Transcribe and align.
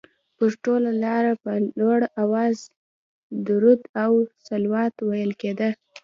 پر 0.37 0.51
ټوله 0.63 0.91
لاره 1.03 1.33
په 1.43 1.51
لوړ 1.79 1.99
اواز 2.23 2.55
درود 3.47 3.81
او 4.03 4.11
صلوات 4.47 4.93
ویل 5.09 5.31
کېده. 5.41 5.69